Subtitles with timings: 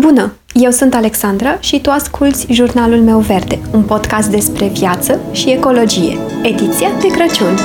[0.00, 0.32] Bună!
[0.52, 6.18] Eu sunt Alexandra și tu asculți Jurnalul meu verde, un podcast despre viață și ecologie,
[6.42, 7.58] ediția de Crăciun.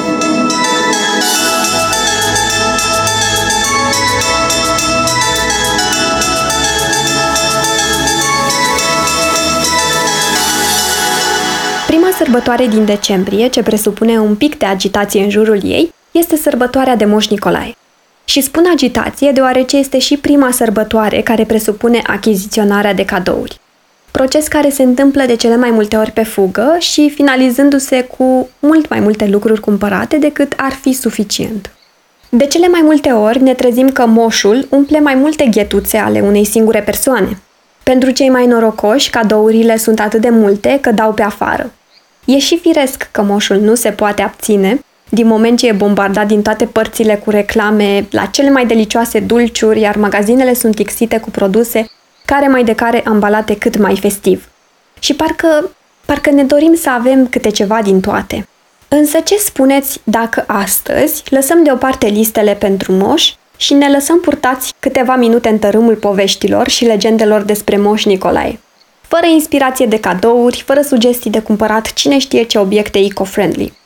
[11.87, 16.95] Prima sărbătoare din decembrie, ce presupune un pic de agitație în jurul ei, este sărbătoarea
[16.95, 17.78] de Moș Nicolae.
[18.29, 23.59] Și spun agitație deoarece este și prima sărbătoare care presupune achiziționarea de cadouri.
[24.11, 28.89] Proces care se întâmplă de cele mai multe ori pe fugă și finalizându-se cu mult
[28.89, 31.71] mai multe lucruri cumpărate decât ar fi suficient.
[32.29, 36.45] De cele mai multe ori ne trezim că moșul umple mai multe ghetuțe ale unei
[36.45, 37.39] singure persoane.
[37.83, 41.71] Pentru cei mai norocoși, cadourile sunt atât de multe că dau pe afară.
[42.25, 46.41] E și firesc că moșul nu se poate abține din moment ce e bombardat din
[46.41, 51.89] toate părțile cu reclame la cele mai delicioase dulciuri, iar magazinele sunt tixite cu produse
[52.25, 54.49] care mai de care ambalate cât mai festiv.
[54.99, 55.71] Și parcă,
[56.05, 58.47] parcă ne dorim să avem câte ceva din toate.
[58.87, 65.15] Însă ce spuneți dacă astăzi lăsăm deoparte listele pentru moș și ne lăsăm purtați câteva
[65.15, 68.59] minute în tărâmul poveștilor și legendelor despre moș Nicolae?
[69.01, 73.78] Fără inspirație de cadouri, fără sugestii de cumpărat cine știe ce obiecte eco-friendly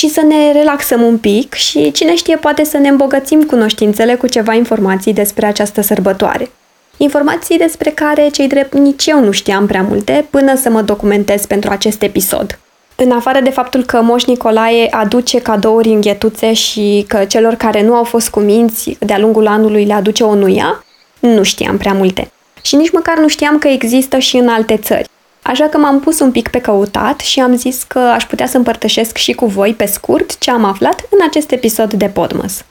[0.00, 4.26] ci să ne relaxăm un pic și cine știe poate să ne îmbogățim cunoștințele cu
[4.26, 6.50] ceva informații despre această sărbătoare.
[6.96, 11.46] Informații despre care, cei drept, nici eu nu știam prea multe până să mă documentez
[11.46, 12.58] pentru acest episod.
[12.94, 17.82] În afară de faptul că Moș Nicolae aduce cadouri în ghetuțe și că celor care
[17.82, 20.84] nu au fost cuminți de-a lungul anului le aduce o nuia,
[21.18, 22.30] nu știam prea multe.
[22.62, 25.08] Și nici măcar nu știam că există și în alte țări.
[25.50, 28.56] Așa că m-am pus un pic pe căutat și am zis că aș putea să
[28.56, 32.64] împărtășesc și cu voi, pe scurt, ce am aflat în acest episod de Podmas.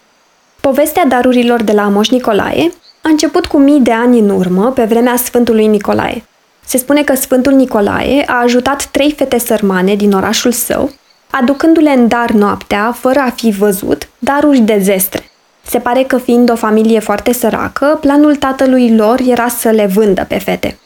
[0.60, 4.84] Povestea darurilor de la Moș Nicolae a început cu mii de ani în urmă, pe
[4.84, 6.24] vremea Sfântului Nicolae.
[6.66, 10.92] Se spune că Sfântul Nicolae a ajutat trei fete sărmane din orașul său,
[11.30, 15.32] aducându-le în dar noaptea, fără a fi văzut, daruri de zestre.
[15.66, 20.26] Se pare că fiind o familie foarte săracă, planul tatălui lor era să le vândă
[20.28, 20.78] pe fete.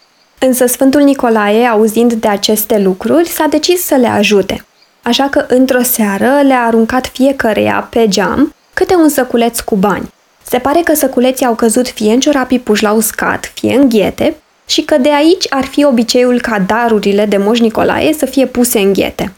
[0.45, 4.65] Însă Sfântul Nicolae, auzind de aceste lucruri, s-a decis să le ajute.
[5.01, 10.13] Așa că într-o seară le-a aruncat fiecăreia pe geam câte un săculeț cu bani.
[10.47, 14.35] Se pare că săculeții au căzut fie în ciorapii puși la uscat, fie în ghete
[14.65, 18.79] și că de aici ar fi obiceiul ca darurile de Moș Nicolae să fie puse
[18.79, 19.33] în ghete.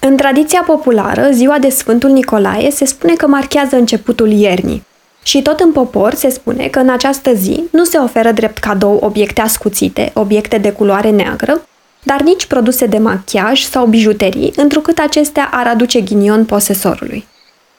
[0.00, 4.84] În tradiția populară, ziua de Sfântul Nicolae se spune că marchează începutul iernii.
[5.26, 8.98] Și tot în popor se spune că în această zi nu se oferă drept cadou
[9.02, 11.66] obiecte ascuțite, obiecte de culoare neagră,
[12.02, 17.26] dar nici produse de machiaj sau bijuterii, întrucât acestea ar aduce ghinion posesorului.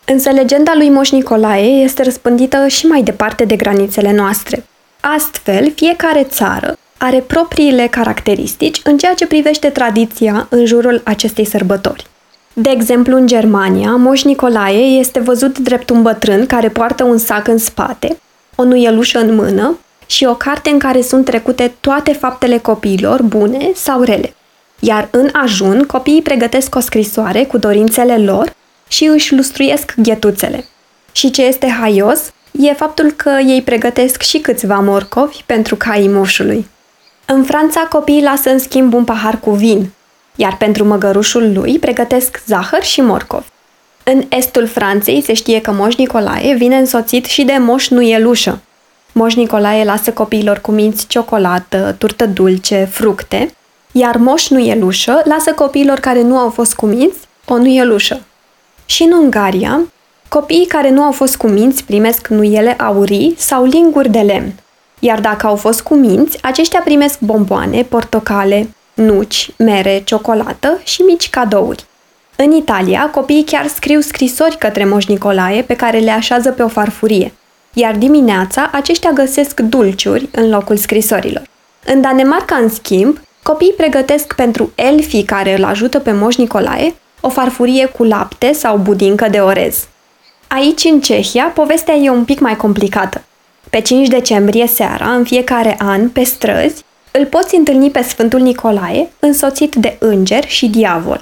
[0.05, 4.65] Însă legenda lui Moș Nicolae este răspândită și mai departe de granițele noastre.
[4.99, 12.07] Astfel, fiecare țară are propriile caracteristici în ceea ce privește tradiția în jurul acestei sărbători.
[12.59, 17.47] De exemplu, în Germania, Moș Nicolae este văzut drept un bătrân care poartă un sac
[17.47, 18.19] în spate,
[18.55, 23.71] o nuielușă în mână și o carte în care sunt trecute toate faptele copiilor, bune
[23.73, 24.33] sau rele.
[24.79, 28.53] Iar în ajun, copiii pregătesc o scrisoare cu dorințele lor
[28.87, 30.65] și își lustruiesc ghetuțele.
[31.11, 36.67] Și ce este haios e faptul că ei pregătesc și câțiva morcovi pentru caii moșului.
[37.25, 39.89] În Franța, copiii lasă în schimb un pahar cu vin,
[40.37, 43.45] iar pentru măgărușul lui pregătesc zahăr și morcov.
[44.03, 48.59] În estul Franței se știe că Moș Nicolae vine însoțit și de Moș Nuielușă.
[49.11, 53.53] Moș Nicolae lasă copiilor cu minți ciocolată, turtă dulce, fructe,
[53.91, 58.21] iar Moș Nuielușă lasă copiilor care nu au fost cuminți o nuielușă.
[58.85, 59.81] Și în Ungaria,
[60.29, 64.53] copiii care nu au fost cuminți primesc nuiele aurii sau linguri de lemn.
[64.99, 71.85] Iar dacă au fost cuminți, aceștia primesc bomboane, portocale, nuci, mere, ciocolată și mici cadouri.
[72.35, 76.67] În Italia, copiii chiar scriu scrisori către Moș Nicolae pe care le așează pe o
[76.67, 77.33] farfurie,
[77.73, 81.43] iar dimineața aceștia găsesc dulciuri în locul scrisorilor.
[81.85, 87.29] În Danemarca, în schimb, copiii pregătesc pentru elfii care îl ajută pe Moș Nicolae o
[87.29, 89.87] farfurie cu lapte sau budincă de orez.
[90.47, 93.23] Aici, în Cehia, povestea e un pic mai complicată.
[93.69, 96.83] Pe 5 decembrie seara, în fiecare an, pe străzi,
[97.17, 101.21] îl poți întâlni pe Sfântul Nicolae, însoțit de înger și diavol.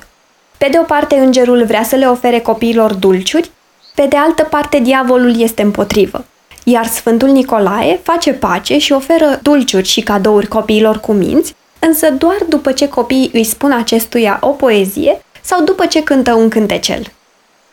[0.58, 3.52] Pe de o parte, îngerul vrea să le ofere copiilor dulciuri,
[3.96, 6.26] pe de altă parte, diavolul este împotrivă.
[6.64, 12.38] Iar Sfântul Nicolae face pace și oferă dulciuri și cadouri copiilor cu minți, însă doar
[12.50, 17.04] după ce copiii îi spun acestuia o poezie sau după ce cântă un cântecel.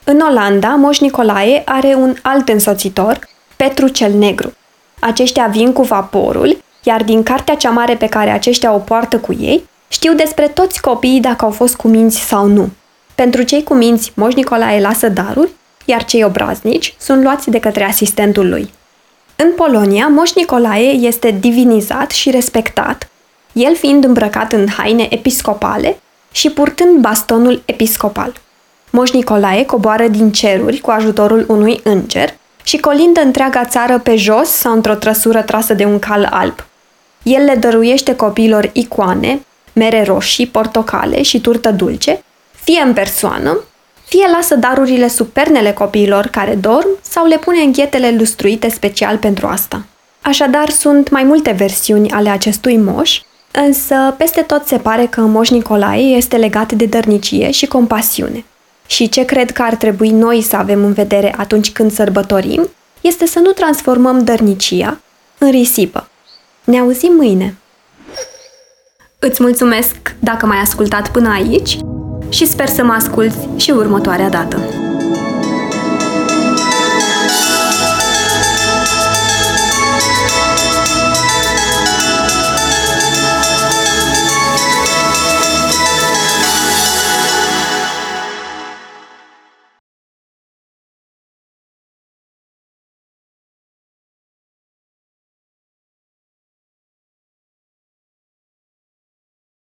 [0.05, 3.19] În Olanda, Moș Nicolae are un alt însoțitor,
[3.57, 4.53] Petru cel Negru.
[5.01, 9.33] Aceștia vin cu vaporul Iar din cartea cea mare pe care aceștia o poartă cu
[9.41, 12.71] ei, știu despre toți copiii dacă au fost cu minți sau nu.
[13.15, 15.51] Pentru cei cu minți, Moș Nicolae lasă daruri,
[15.85, 18.71] iar cei obraznici sunt luați de către asistentul lui.
[19.37, 23.09] În Polonia, Moș Nicolae este divinizat și respectat,
[23.53, 25.99] el fiind îmbrăcat în haine episcopale
[26.33, 28.33] și purtând bastonul episcopal.
[28.91, 34.49] Moș Nicolae coboară din ceruri cu ajutorul unui înger și colindă întreaga țară pe jos
[34.49, 36.65] sau într-o trăsură trasă de un cal alb.
[37.23, 43.59] El le dăruiește copiilor icoane, mere roșii, portocale și turtă dulce, fie în persoană,
[44.05, 49.17] fie lasă darurile sub pernele copiilor care dorm sau le pune în ghetele lustruite special
[49.17, 49.85] pentru asta.
[50.21, 53.21] Așadar, sunt mai multe versiuni ale acestui moș,
[53.53, 58.45] însă peste tot se pare că Moș Nicolae este legat de dărnicie și compasiune.
[58.87, 62.69] Și ce cred că ar trebui noi să avem în vedere atunci când sărbătorim,
[63.01, 65.01] este să nu transformăm dărnicia
[65.39, 66.09] în risipă.
[66.65, 67.57] Ne auzim mâine!
[69.19, 71.79] Îți mulțumesc dacă m-ai ascultat până aici
[72.29, 74.59] și sper să mă asculți și următoarea dată.